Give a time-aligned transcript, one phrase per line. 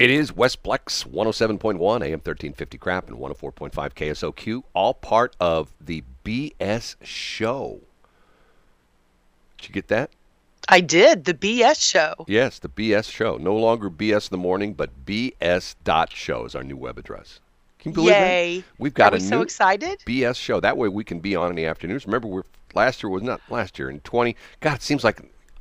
[0.00, 6.96] It is Westplex 107.1 AM 1350 Crap and 104.5 KSOQ, all part of the BS
[7.02, 7.80] show.
[9.58, 10.08] Did you get that?
[10.70, 12.14] I did the BS show.
[12.26, 13.36] Yes, the BS show.
[13.36, 17.40] No longer BS in the morning, but BS dot show is our new web address.
[17.78, 18.56] Can you believe Yay!
[18.60, 18.64] that?
[18.78, 19.98] We've got Are a we new so excited?
[20.06, 20.60] BS show.
[20.60, 22.06] That way we can be on in the afternoons.
[22.06, 24.34] Remember, we're last year was not last year in 20.
[24.60, 25.20] God, it seems like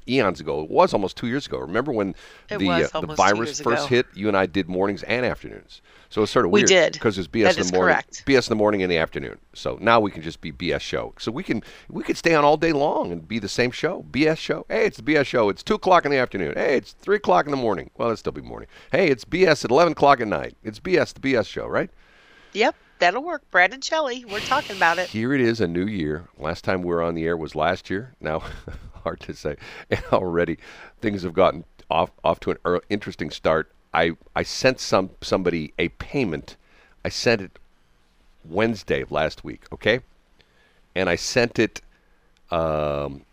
[0.09, 0.61] eons ago.
[0.63, 1.57] It was almost two years ago.
[1.59, 2.15] Remember when
[2.49, 3.95] It the uh, the virus first ago.
[3.95, 4.05] hit?
[4.13, 5.81] You and I did mornings and afternoons.
[6.09, 6.93] So it's sort of We weird did.
[6.93, 8.23] because it's BS in the morning, correct.
[8.25, 9.37] BS in the morning and the afternoon.
[9.53, 11.13] So now we can just be BS show.
[11.19, 14.03] So we can we could stay on all day long and be the same show.
[14.11, 14.65] BS show.
[14.69, 15.49] Hey, it's the BS show.
[15.49, 16.53] It's two o'clock in the afternoon.
[16.55, 17.91] Hey, it's three o'clock in the morning.
[17.97, 18.69] Well, it'll still be morning.
[18.91, 20.55] Hey, it's BS at eleven o'clock at night.
[20.63, 21.91] It's BS the BS show, right?
[22.53, 23.49] Yep, that'll work.
[23.51, 25.09] Brad and Shelley, we're talking about it.
[25.09, 26.25] Here it is, a new year.
[26.37, 28.13] Last time we were on the air was last year.
[28.21, 28.43] Now,
[29.03, 29.55] hard to say.
[29.89, 30.57] And already
[31.01, 33.71] things have gotten off off to an interesting start.
[33.93, 36.55] I I sent some somebody a payment.
[37.03, 37.57] I sent it
[38.45, 39.63] Wednesday of last week.
[39.71, 40.01] Okay,
[40.95, 41.81] and I sent it
[42.51, 43.23] um,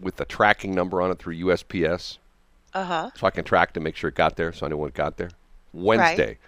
[0.00, 2.18] with the tracking number on it through USPS,
[2.72, 3.10] Uh huh.
[3.16, 4.94] so I can track to make sure it got there, so I know when it
[4.94, 5.30] got there.
[5.72, 6.38] Wednesday.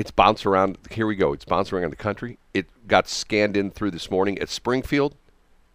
[0.00, 0.78] It's bounced around.
[0.90, 1.34] Here we go.
[1.34, 2.38] It's bounced around the country.
[2.54, 5.14] It got scanned in through this morning at Springfield,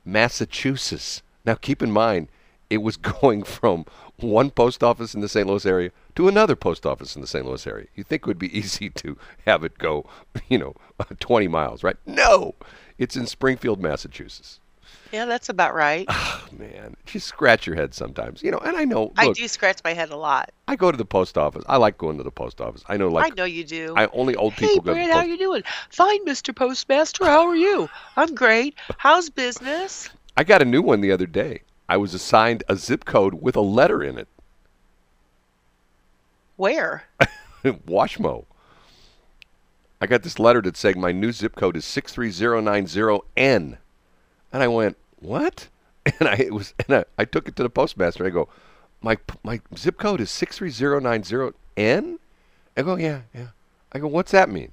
[0.04, 1.22] Massachusetts.
[1.45, 2.30] Now, keep in mind,
[2.68, 3.86] it was going from
[4.18, 5.48] one post office in the St.
[5.48, 7.46] Louis area to another post office in the St.
[7.46, 7.86] Louis area.
[7.94, 9.16] You think it would be easy to
[9.46, 10.09] have it go,
[10.50, 10.73] you know,
[11.20, 11.98] 20 miles, right?
[12.08, 12.56] No,
[12.98, 14.59] it's in Springfield, Massachusetts.
[15.16, 16.05] Yeah, that's about right.
[16.09, 18.58] Oh, man, you scratch your head sometimes, you know.
[18.58, 20.52] And I know, I do scratch my head a lot.
[20.67, 21.63] I go to the post office.
[21.69, 22.83] I like going to the post office.
[22.89, 23.94] I know, like, I know you do.
[23.95, 25.63] I only old hey, people go to Brad, how you doing?
[25.89, 26.53] Fine, Mr.
[26.53, 27.23] Postmaster.
[27.23, 27.89] How are you?
[28.17, 28.75] I'm great.
[28.97, 30.09] How's business?
[30.35, 31.61] I got a new one the other day.
[31.88, 34.27] I was assigned a zip code with a letter in it.
[36.57, 37.05] Where?
[37.63, 38.44] Washmo.
[40.02, 43.77] I got this letter that said my new zip code is 63090N.
[44.56, 45.70] And I went, "What?"
[46.20, 48.26] And I was and I, I took it to the postmaster.
[48.26, 48.48] I go,
[49.02, 52.18] "My my zip code is 63090N?"
[52.78, 53.48] I go, "Yeah, yeah."
[53.92, 54.72] I go, "What's that mean?"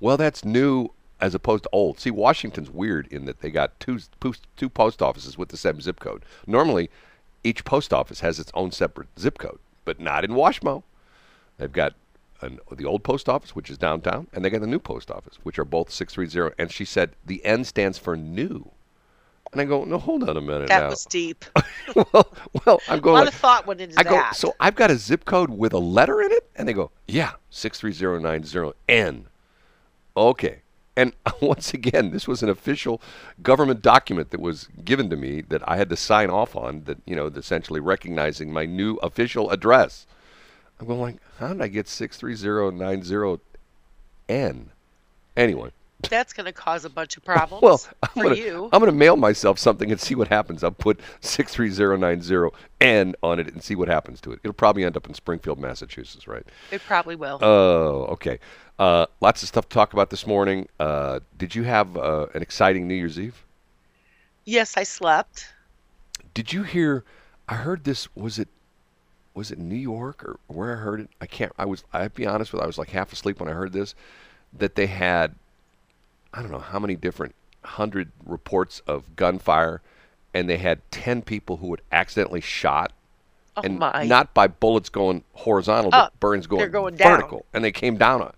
[0.00, 2.00] Well, that's new as opposed to old.
[2.00, 5.80] See, Washington's weird in that they got two post, two post offices with the same
[5.80, 6.24] zip code.
[6.46, 6.90] Normally,
[7.44, 10.82] each post office has its own separate zip code, but not in Washmo.
[11.58, 11.94] They've got
[12.40, 15.38] an, the old post office, which is downtown, and they got the new post office,
[15.44, 16.54] which are both 630.
[16.58, 18.70] And she said the N stands for new.
[19.52, 20.88] And I go, no, hold on a minute That now.
[20.88, 21.44] was deep.
[21.94, 22.32] well,
[22.64, 23.16] well, I'm going.
[23.16, 25.50] A lot like, of thought went into I go, so I've got a zip code
[25.50, 26.48] with a letter in it?
[26.56, 29.24] And they go, yeah, 63090N.
[30.16, 30.62] Okay.
[30.96, 33.02] And once again, this was an official
[33.42, 36.96] government document that was given to me that I had to sign off on that,
[37.04, 40.06] you know, essentially recognizing my new official address.
[40.80, 43.38] I'm going like, how did I get 63090N?
[45.36, 45.72] Anyway.
[46.08, 48.68] That's going to cause a bunch of problems Well, I'm for gonna, you.
[48.72, 50.62] I'm gonna mail myself something and see what happens.
[50.64, 54.32] I'll put six three zero nine zero N on it and see what happens to
[54.32, 54.40] it.
[54.42, 56.44] It'll probably end up in Springfield, Massachusetts, right?
[56.70, 57.38] it probably will.
[57.40, 58.38] Oh, okay.
[58.78, 60.68] Uh, lots of stuff to talk about this morning.
[60.80, 63.44] Uh, did you have uh, an exciting New Year's Eve?
[64.44, 65.52] yes, I slept.
[66.34, 67.04] Did you hear?
[67.48, 68.08] I heard this.
[68.16, 68.48] Was it?
[69.34, 71.08] Was it New York or where I heard it?
[71.20, 71.52] I can't.
[71.58, 71.84] I was.
[71.92, 72.60] I'd be honest with.
[72.60, 73.94] you, I was like half asleep when I heard this.
[74.58, 75.34] That they had,
[76.32, 77.34] I don't know how many different
[77.64, 79.82] hundred reports of gunfire,
[80.34, 82.92] and they had ten people who had accidentally shot,
[83.56, 84.04] Oh and my.
[84.04, 86.20] not by bullets going horizontal, but Up.
[86.20, 87.16] burns going, going down.
[87.16, 88.22] vertical, and they came down.
[88.22, 88.32] On.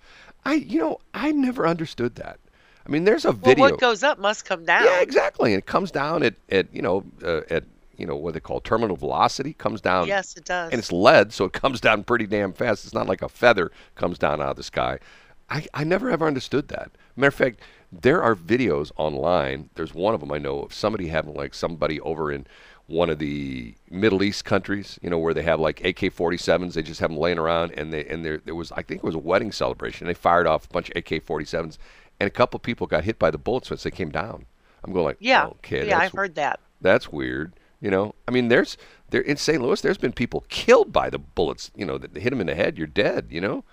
[0.45, 2.39] I, you know, I never understood that.
[2.87, 3.65] I mean, there's a well, video.
[3.71, 4.85] what goes up must come down.
[4.85, 5.55] Yeah, exactly.
[5.55, 7.65] And it comes down at, at you know uh, at
[7.97, 9.55] you know what they call terminal velocity.
[9.55, 10.07] Comes down.
[10.07, 10.71] Yes, it does.
[10.71, 12.85] And it's lead, so it comes down pretty damn fast.
[12.85, 14.99] It's not like a feather comes down out of the sky.
[15.49, 16.91] I, I never ever understood that.
[17.17, 17.61] Matter of fact,
[18.03, 19.71] there are videos online.
[19.75, 22.47] There's one of them I know of somebody having like somebody over in
[22.87, 26.75] one of the Middle East countries, you know, where they have like AK-47s.
[26.75, 29.05] They just have them laying around, and they and there there was I think it
[29.05, 30.07] was a wedding celebration.
[30.07, 31.79] They fired off a bunch of AK-47s,
[32.21, 34.47] and a couple people got hit by the bullets as they came down.
[34.83, 35.47] I'm going like, yeah.
[35.47, 36.61] okay, yeah, I've heard that.
[36.81, 37.55] that's weird.
[37.81, 38.77] You know, I mean, there's
[39.11, 39.63] there in St.
[39.63, 41.71] Louis, there's been people killed by the bullets.
[41.75, 43.29] You know, that hit them in the head, you're dead.
[43.31, 43.65] You know.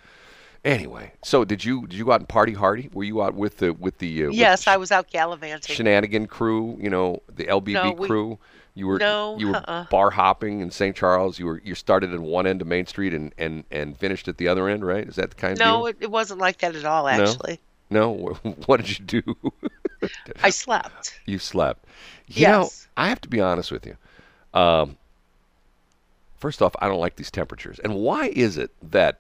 [0.63, 2.89] Anyway, so did you did you go out and party hardy?
[2.93, 5.75] Were you out with the with the uh, Yes, the I was out gallivanting.
[5.75, 6.77] shenanigan crew?
[6.79, 8.37] You know, the LBB No, we- crew.
[8.73, 9.85] You were No, you were uh-uh.
[9.89, 10.95] bar hopping in St.
[10.95, 11.37] Charles.
[11.39, 14.37] You were you started at one end of Main Street and, and, and finished at
[14.37, 15.05] the other end, right?
[15.05, 17.59] Is that the kind of no, it, wasn't like that at all, actually.
[17.89, 18.37] No.
[18.67, 19.35] What did you do?
[20.41, 21.19] I slept.
[21.25, 21.83] you slept.
[22.27, 22.87] You know, Yes.
[22.95, 23.97] I have to be honest with you.
[24.53, 24.95] Um,
[26.37, 27.77] first off, I don't like these temperatures.
[27.79, 29.19] And why is it that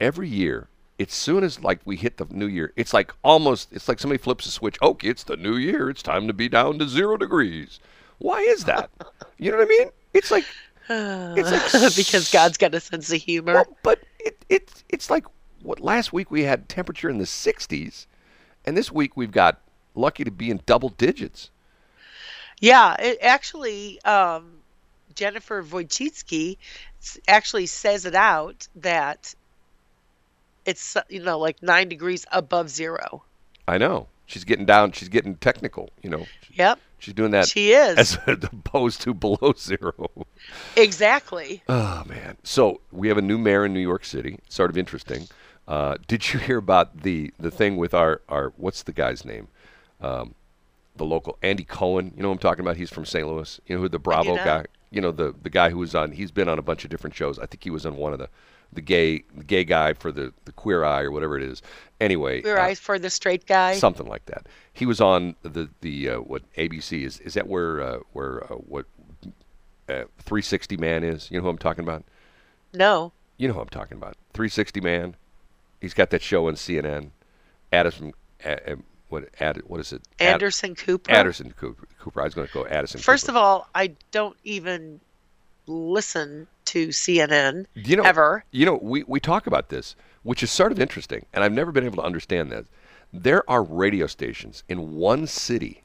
[0.00, 0.68] every year,
[0.98, 4.18] as soon as like we hit the new year, it's like almost it's like somebody
[4.18, 4.76] flips a switch.
[4.82, 5.90] Okay, it's the new year.
[5.90, 7.80] It's time to be down to zero degrees.
[8.18, 8.90] Why is that?
[9.38, 9.90] you know what I mean?
[10.12, 10.44] It's like
[10.88, 13.54] it's like because God's got a sense of humor.
[13.54, 15.24] well, but it, it it's like
[15.62, 18.06] what last week we had temperature in the 60s,
[18.64, 19.60] and this week we've got
[19.94, 21.50] lucky to be in double digits.
[22.60, 24.58] Yeah, it actually, um,
[25.14, 26.58] Jennifer Wojcicki
[27.26, 29.34] actually says it out that
[30.66, 33.24] it's you know like nine degrees above zero.
[33.68, 34.92] I know she's getting down.
[34.92, 35.90] She's getting technical.
[36.02, 40.10] You know, Yep, she's doing that she is as opposed to below zero.
[40.76, 41.62] exactly.
[41.68, 42.36] Oh man!
[42.42, 44.38] So we have a new mayor in New York City.
[44.48, 45.26] Sort of interesting.
[45.68, 49.48] Uh, did you hear about the the thing with our our what's the guy's name?
[50.00, 50.34] Um,
[50.96, 52.12] the local Andy Cohen.
[52.16, 52.76] You know what I'm talking about?
[52.76, 53.26] He's from St.
[53.26, 53.60] Louis.
[53.66, 54.64] You know who the Bravo guy?
[54.90, 56.12] You know the the guy who was on.
[56.12, 57.38] He's been on a bunch of different shows.
[57.38, 58.28] I think he was on one of the
[58.72, 61.62] the gay the gay guy for the the Queer Eye or whatever it is.
[62.00, 63.74] Anyway, We're uh, eyes for the straight guy.
[63.74, 64.46] something like that.
[64.72, 68.56] He was on the the uh, what ABC is is that where uh, where uh,
[68.56, 68.86] what
[69.88, 71.30] uh, 360 Man is?
[71.30, 72.04] You know who I'm talking about?
[72.72, 74.14] no, You know who I'm talking about.
[74.34, 75.16] 360 Man.
[75.80, 77.10] He's got that show on CNN.
[77.72, 78.12] Addison,
[78.44, 78.76] uh, uh,
[79.08, 80.02] what Ad, what is it?
[80.20, 81.10] Ad- Anderson Cooper.
[81.10, 81.88] Addison Cooper.
[81.98, 82.20] Cooper.
[82.20, 83.00] I was going to go Addison.
[83.00, 83.38] First Cooper.
[83.38, 85.00] of all, I don't even
[85.70, 88.44] listen to CNN you know, ever.
[88.50, 91.72] You know, we, we talk about this, which is sort of interesting, and I've never
[91.72, 92.66] been able to understand that.
[93.12, 95.82] There are radio stations in one city.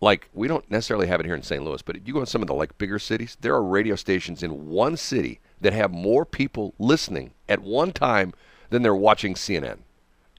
[0.00, 1.62] Like we don't necessarily have it here in St.
[1.62, 4.42] Louis, but you go in some of the like bigger cities, there are radio stations
[4.42, 8.32] in one city that have more people listening at one time
[8.70, 9.78] than they're watching CNN.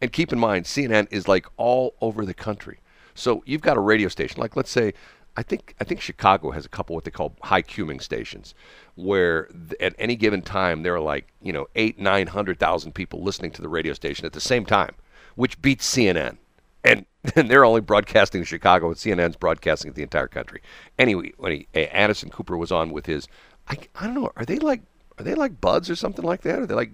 [0.02, 2.80] And keep in mind, CNN is like all over the country.
[3.16, 4.94] So you've got a radio station, like let's say,
[5.38, 8.56] I think I think Chicago has a couple what they call high cuming stations,
[8.96, 12.94] where th- at any given time there are like you know eight nine hundred thousand
[12.94, 14.96] people listening to the radio station at the same time,
[15.36, 16.38] which beats CNN.
[16.84, 17.06] And,
[17.36, 20.62] and they're only broadcasting in Chicago, and CNN's broadcasting the entire country.
[20.98, 23.28] Anyway, when he, uh, Addison Cooper was on with his,
[23.68, 24.82] I, I don't know, are they like
[25.20, 26.60] are they like buds or something like that?
[26.60, 26.92] Are they like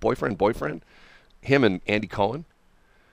[0.00, 0.84] boyfriend boyfriend?
[1.40, 2.44] Him and Andy Cohen.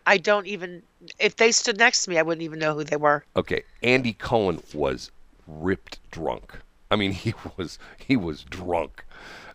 [0.06, 0.84] I don't even.
[1.20, 3.24] If they stood next to me, I wouldn't even know who they were.
[3.36, 5.12] Okay, Andy Cohen was
[5.48, 6.54] ripped drunk.
[6.90, 9.04] I mean, he was he was drunk.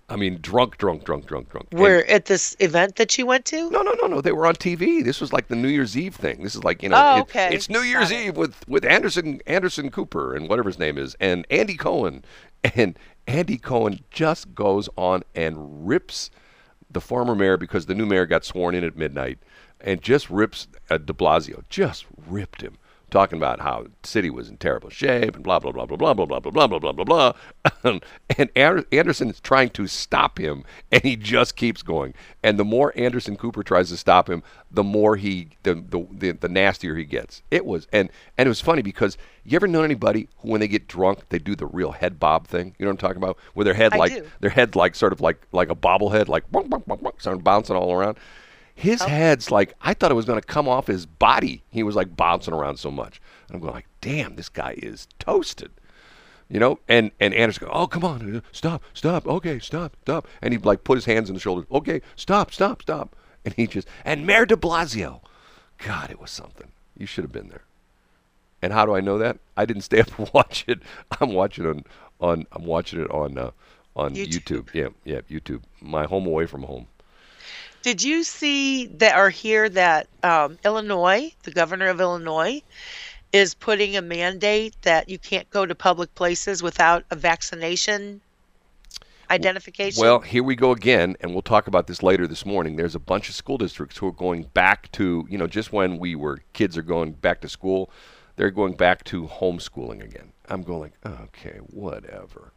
[0.09, 1.67] I mean, drunk, drunk, drunk, drunk, drunk.
[1.73, 3.69] And- Were at this event that you went to?
[3.71, 4.21] no, no, no, no.
[4.21, 5.03] They were on TV.
[5.05, 6.45] This was like the New Year's Eve thing.
[6.45, 7.49] This is like you know, Oh, it- okay.
[7.55, 8.27] it's New Year's Got it.
[8.27, 12.25] Eve with with Anderson Anderson Cooper and whatever his name is, and Andy Cohen,
[12.77, 12.97] and
[13.27, 16.31] Andy Cohen just goes on and rips
[16.89, 19.41] the former mayor because the new mayor got sworn in at midnight,
[19.87, 22.77] and just rips uh, De Blasio, just ripped him.
[23.09, 26.13] Talking about how the city was in terrible shape and blah blah blah blah blah
[26.13, 27.33] blah blah blah blah blah blah blah
[27.85, 28.01] blah,
[28.37, 32.15] and Anderson is trying to stop him, and he just keeps going.
[32.43, 34.43] And the more Anderson Cooper tries to stop him,
[34.73, 37.43] the more he the the the, the nastier he gets.
[37.53, 40.69] It was and and it was funny because you ever known anybody who when they
[40.69, 42.75] get drunk they do the real head bob thing?
[42.77, 43.39] You know what I'm talking about?
[43.55, 44.27] Where their head I like do.
[44.41, 47.37] their head like sort of like like a bobblehead, like bonk, bonk, bonk, bonk, sort
[47.37, 48.19] of bouncing all around.
[48.77, 51.63] His head's like I thought it was going to come off his body.
[51.71, 53.23] He was like bouncing around so much.
[53.49, 55.71] And I'm going like, damn, this guy is toasted.
[56.51, 60.53] You know, and and Anderson go, oh come on, stop, stop, okay, stop, stop, and
[60.53, 63.89] he'd like put his hands on the shoulders, okay, stop, stop, stop, and he just
[64.05, 65.23] and Mayor De Blasio,
[65.79, 66.69] God, it was something.
[66.97, 67.65] You should have been there.
[68.63, 69.39] And how do I know that?
[69.57, 70.81] I didn't stay up and watch it.
[71.21, 71.85] I'm watching on
[72.21, 73.51] on I'm watching it on uh,
[73.97, 74.67] on YouTube.
[74.67, 74.75] YouTube.
[74.75, 75.63] Yeah, yeah, YouTube.
[75.81, 76.87] My home away from home.
[77.87, 82.61] Did you see that or hear that um, Illinois, the governor of Illinois,
[83.33, 88.21] is putting a mandate that you can't go to public places without a vaccination
[89.31, 90.01] identification?
[90.01, 92.75] Well, here we go again, and we'll talk about this later this morning.
[92.75, 95.99] There's a bunch of school districts who are going back to, you know, just when
[95.99, 97.89] we were kids are going back to school,
[98.35, 100.33] they're going back to homeschooling again.
[100.49, 102.51] I'm going like, okay, whatever.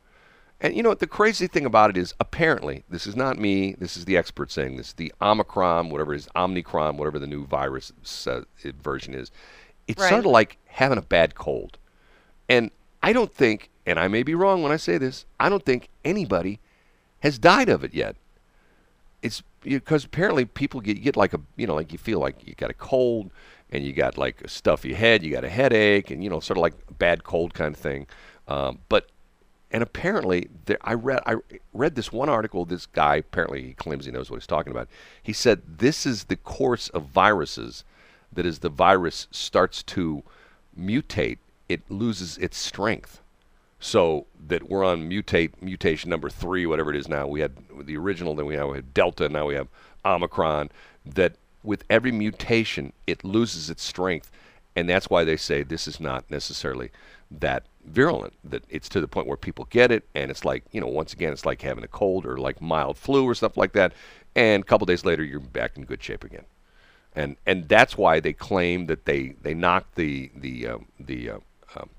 [0.62, 1.00] And you know what?
[1.00, 3.76] The crazy thing about it is, apparently, this is not me.
[3.78, 4.92] This is the expert saying this.
[4.94, 7.94] The Omicron, whatever it is, Omnicron, whatever the new virus
[8.28, 8.42] uh,
[8.84, 9.32] version is,
[9.88, 10.10] it's Right.
[10.10, 11.78] sort of like having a bad cold.
[12.50, 15.64] And I don't think, and I may be wrong when I say this, I don't
[15.64, 16.60] think anybody
[17.22, 18.16] has died of it yet.
[19.22, 22.54] It's because apparently people get get like a you know like you feel like you
[22.56, 23.30] got a cold
[23.72, 26.58] and you got like a stuffy head, you got a headache, and you know sort
[26.58, 28.08] of like a bad cold kind of thing.
[28.48, 29.10] Um, but
[29.72, 31.36] and apparently there, I read I
[31.74, 32.66] read this one article.
[32.66, 34.88] This guy apparently he claims he knows what he's talking about.
[35.22, 37.84] He said this is the course of viruses.
[38.32, 40.24] That as the virus starts to
[40.80, 43.22] mutate, it loses its strength.
[43.80, 47.28] So that we're on mutate mutation number three, whatever it is now.
[47.28, 49.68] We had the original, then we now have Delta, now we have
[50.06, 50.70] Omicron.
[51.06, 54.32] That with every mutation, it loses its strength,
[54.76, 56.92] and that's why they say this is not necessarily
[57.32, 58.34] that virulent.
[58.44, 61.14] That it's to the point where people get it, and it's like you know, once
[61.14, 63.94] again, it's like having a cold or like mild flu or stuff like that,
[64.36, 66.46] and a couple days later, you're back in good shape again.
[67.16, 71.38] And and that's why they claim that they they knocked the the uh, the uh,
[71.76, 71.90] um,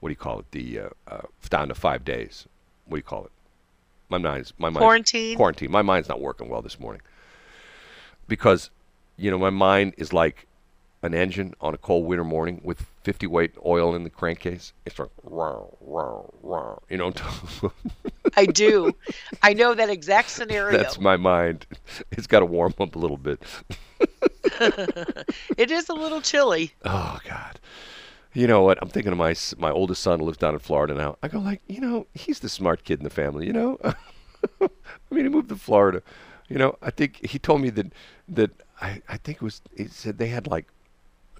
[0.00, 2.46] what do you call it the uh, uh, down to five days.
[2.86, 3.32] What do you call it?
[4.08, 5.36] My mind's my mind's, Quarantine.
[5.36, 5.70] Quarantine.
[5.70, 7.02] My mind's not working well this morning
[8.28, 8.70] because
[9.16, 10.46] you know my mind is like
[11.02, 14.72] an engine on a cold winter morning with 50 weight oil in the crankcase.
[14.84, 15.08] It's like.
[16.88, 17.12] You know.
[18.36, 18.94] I do.
[19.42, 20.76] I know that exact scenario.
[20.76, 21.66] That's my mind.
[22.10, 23.42] It's got to warm up a little bit.
[25.56, 26.72] it is a little chilly.
[26.84, 27.58] Oh God.
[28.32, 28.78] You know what?
[28.80, 31.16] I'm thinking of my my oldest son who lives down in Florida now.
[31.22, 33.46] I go like, you know, he's the smart kid in the family.
[33.46, 34.68] You know, I
[35.10, 36.02] mean, he moved to Florida.
[36.48, 37.92] You know, I think he told me that
[38.28, 40.68] that I I think it was he said they had like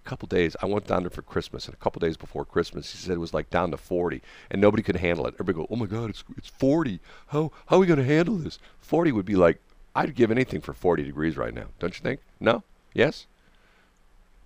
[0.05, 0.57] a couple days.
[0.63, 3.19] I went down there for Christmas, and a couple days before Christmas, he said it
[3.19, 5.35] was like down to 40, and nobody could handle it.
[5.35, 7.01] Everybody go, oh my God, it's it's 40.
[7.29, 8.59] How how are we going to handle this?
[8.81, 9.61] 40 would be like
[9.95, 11.67] I'd give anything for 40 degrees right now.
[11.79, 12.21] Don't you think?
[12.39, 12.63] No?
[12.95, 13.27] Yes?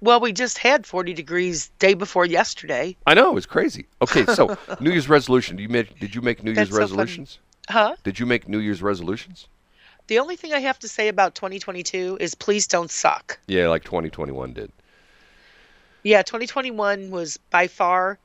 [0.00, 2.96] Well, we just had 40 degrees day before yesterday.
[3.06, 3.86] I know it's crazy.
[4.02, 5.58] Okay, so New Year's resolution.
[5.58, 6.82] You make, did you make New Year's That's so funny.
[6.82, 7.38] resolutions?
[7.68, 7.96] Huh?
[8.04, 9.48] Did you make New Year's resolutions?
[10.06, 13.38] The only thing I have to say about 2022 is please don't suck.
[13.46, 14.70] Yeah, like 2021 did.
[16.04, 18.18] Yeah, 2021 was by far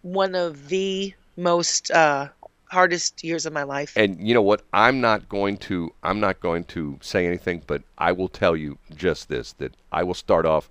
[0.00, 2.28] one of the most uh,
[2.70, 3.92] hardest years of my life.
[3.94, 4.62] And you know what?
[4.72, 8.78] I'm not going to I'm not going to say anything, but I will tell you
[8.96, 10.70] just this that I will start off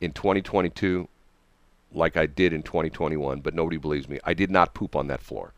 [0.00, 1.08] in 2022
[1.92, 4.20] like I did in 2021, but nobody believes me.
[4.22, 5.52] I did not poop on that floor.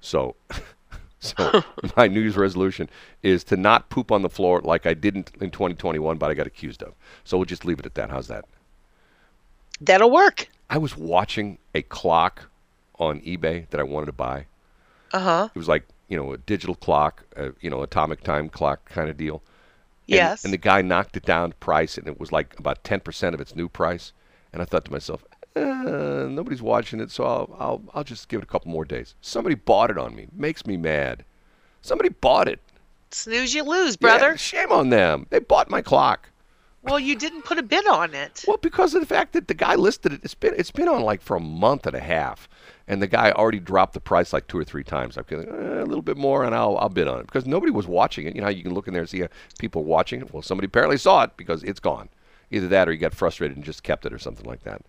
[0.00, 0.34] So
[1.20, 1.62] so
[1.96, 2.88] my New Year's resolution
[3.22, 6.48] is to not poop on the floor like I didn't in 2021, but I got
[6.48, 6.94] accused of.
[7.22, 8.10] So we'll just leave it at that.
[8.10, 8.44] How's that?
[9.84, 10.48] That'll work.
[10.70, 12.48] I was watching a clock
[12.98, 14.46] on eBay that I wanted to buy.
[15.12, 15.48] Uh huh.
[15.54, 19.10] It was like you know a digital clock, uh, you know atomic time clock kind
[19.10, 19.36] of deal.
[20.08, 20.44] And, Yes.
[20.44, 23.34] And the guy knocked it down to price, and it was like about ten percent
[23.34, 24.12] of its new price.
[24.52, 25.24] And I thought to myself,
[25.56, 25.60] eh,
[26.28, 29.14] nobody's watching it, so I'll, I'll I'll just give it a couple more days.
[29.20, 30.26] Somebody bought it on me.
[30.34, 31.24] Makes me mad.
[31.82, 32.60] Somebody bought it.
[33.10, 34.36] Snooze, you lose, Yeah, brother.
[34.38, 35.26] shame on them.
[35.30, 36.28] They bought my clock.
[36.82, 38.44] Well, you didn't put a bid on it.
[38.46, 41.02] Well, because of the fact that the guy listed it, it's been it's been on
[41.02, 42.48] like for a month and a half,
[42.88, 45.16] and the guy already dropped the price like two or three times.
[45.16, 47.70] I'm feeling eh, a little bit more, and I'll I'll bid on it because nobody
[47.70, 48.34] was watching it.
[48.34, 50.32] You know you can look in there and see uh, people watching it.
[50.32, 52.08] Well, somebody apparently saw it because it's gone.
[52.50, 54.82] Either that, or he got frustrated and just kept it, or something like that.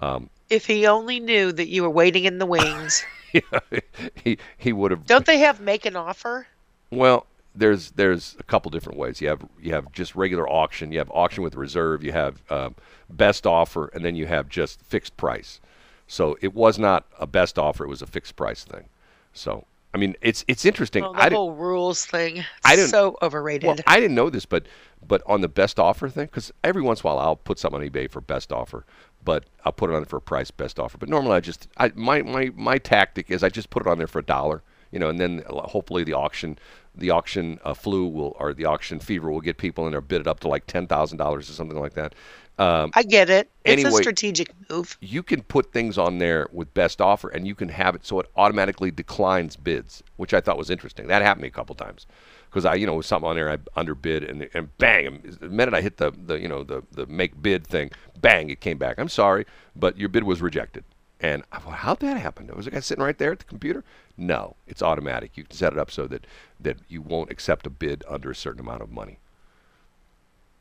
[0.00, 3.04] Um, If he only knew that you were waiting in the wings.
[4.14, 5.06] he he would have.
[5.06, 6.46] Don't they have make an offer?
[6.90, 7.26] Well,
[7.58, 9.20] there's there's a couple different ways.
[9.20, 10.92] You have you have just regular auction.
[10.92, 12.02] You have auction with reserve.
[12.04, 12.74] You have um,
[13.10, 15.60] best offer, and then you have just fixed price.
[16.06, 18.84] So it was not a best offer; it was a fixed price thing.
[19.32, 21.04] So I mean, it's it's interesting.
[21.04, 22.44] I the didn't- whole rules thing.
[22.64, 23.66] I didn't- so overrated.
[23.66, 24.66] well, I didn't know this, but
[25.06, 27.80] but on the best offer thing, because every once in a while I'll put something
[27.80, 28.84] on eBay for best offer,
[29.24, 30.98] but I'll put it on for a price best offer.
[30.98, 33.98] But normally I just I my my my tactic is I just put it on
[33.98, 36.58] there for a dollar, you know, and then hopefully the auction
[36.98, 40.20] the auction uh, flu will or the auction fever will get people in there bid
[40.20, 42.14] it up to like ten thousand dollars or something like that.
[42.58, 43.48] Um, I get it.
[43.64, 44.98] It's Anyway- a strategic move.
[45.00, 48.18] you can put things on there with best offer and you can have it so
[48.18, 51.06] it automatically declines bids, which I thought was interesting.
[51.06, 52.06] That happened to me a couple times
[52.50, 55.72] because I, you know, with something on there I underbid and and bang, the minute
[55.72, 57.90] I hit the the you know the the make bid thing,
[58.20, 58.98] bang, it came back.
[58.98, 60.82] I'm sorry, but your bid was rejected.
[61.20, 62.46] And I thought, how'd that happen?
[62.46, 63.82] There Was a guy sitting right there at the computer?
[64.18, 65.36] No, it's automatic.
[65.36, 66.26] You can set it up so that
[66.60, 69.18] that you won't accept a bid under a certain amount of money.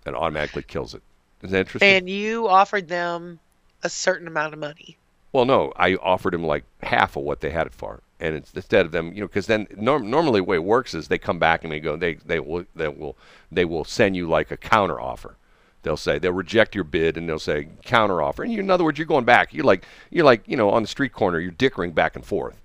[0.05, 1.01] And automatically kills it.
[1.41, 1.89] Is that interesting?
[1.89, 3.39] And you offered them
[3.83, 4.97] a certain amount of money.
[5.33, 8.53] Well, no, I offered them like half of what they had it for, and it's,
[8.53, 11.17] instead of them, you know, because then norm, normally the way it works is they
[11.17, 13.17] come back and they go, they they will they will
[13.51, 15.35] they will send you like a counter offer.
[15.83, 18.83] They'll say they'll reject your bid and they'll say counter offer, and you, in other
[18.83, 19.53] words, you're going back.
[19.53, 22.61] You're like you're like you know on the street corner, you're dickering back and forth,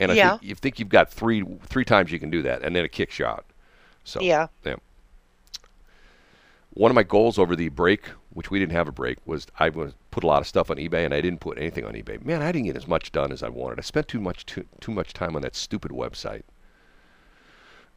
[0.00, 0.30] and I Yeah.
[0.30, 2.88] think you think you've got three three times you can do that, and then a
[2.88, 3.44] kick shot.
[4.04, 4.48] So Yeah.
[4.64, 4.76] yeah.
[6.74, 9.68] One of my goals over the break, which we didn't have a break, was I
[9.70, 12.24] was put a lot of stuff on eBay, and I didn't put anything on eBay.
[12.24, 13.78] Man, I didn't get as much done as I wanted.
[13.78, 16.42] I spent too much too, too much time on that stupid website.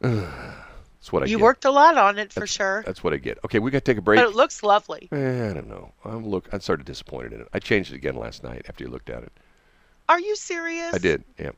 [0.00, 1.42] That's what I You get.
[1.44, 2.82] worked a lot on it for sure.
[2.86, 3.38] That's what I get.
[3.44, 4.18] Okay, we got to take a break.
[4.18, 5.08] But it looks lovely.
[5.12, 5.92] Eh, I don't know.
[6.04, 6.48] I'm look.
[6.52, 7.48] I'm sort of disappointed in it.
[7.52, 9.32] I changed it again last night after you looked at it.
[10.08, 10.94] Are you serious?
[10.94, 11.22] I did.
[11.38, 11.50] Yeah.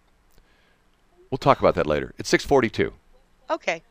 [1.31, 2.15] We'll talk about that later.
[2.19, 2.93] It's 6:42.
[3.51, 3.83] Okay.